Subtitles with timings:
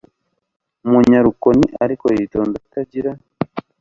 [0.85, 3.11] umunyarukoni ariko yitonda atagira